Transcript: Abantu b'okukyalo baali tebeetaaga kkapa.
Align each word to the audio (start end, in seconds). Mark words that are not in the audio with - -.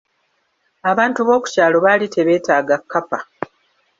Abantu 0.91 1.19
b'okukyalo 1.27 1.77
baali 1.85 2.05
tebeetaaga 2.15 2.75
kkapa. 2.81 3.19